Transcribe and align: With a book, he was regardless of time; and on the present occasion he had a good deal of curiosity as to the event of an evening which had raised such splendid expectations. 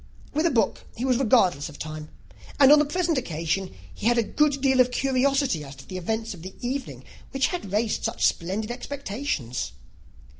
With 0.33 0.47
a 0.47 0.49
book, 0.49 0.83
he 0.95 1.05
was 1.05 1.17
regardless 1.19 1.69
of 1.69 1.77
time; 1.77 2.09
and 2.59 2.71
on 2.71 2.79
the 2.79 2.85
present 2.85 3.19
occasion 3.19 3.71
he 3.93 4.07
had 4.07 4.17
a 4.17 4.23
good 4.23 4.59
deal 4.59 4.79
of 4.79 4.89
curiosity 4.89 5.63
as 5.63 5.75
to 5.75 5.87
the 5.87 5.97
event 5.97 6.33
of 6.33 6.43
an 6.43 6.55
evening 6.59 7.03
which 7.29 7.49
had 7.49 7.71
raised 7.71 8.03
such 8.03 8.25
splendid 8.25 8.71
expectations. 8.71 9.73